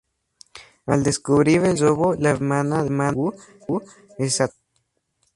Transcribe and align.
Al 0.87 1.03
descubrir 1.03 1.59
el 1.63 1.77
robo, 1.77 2.15
la 2.15 2.31
hermana 2.31 2.83
de 2.83 2.89
Wu 2.89 3.35
es 4.17 4.41
atacada. 4.41 4.59